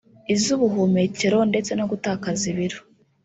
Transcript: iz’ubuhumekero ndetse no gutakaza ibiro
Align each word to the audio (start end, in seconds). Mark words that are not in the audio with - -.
iz’ubuhumekero 0.35 1.37
ndetse 1.51 1.71
no 1.79 1.85
gutakaza 1.91 2.43
ibiro 2.51 2.79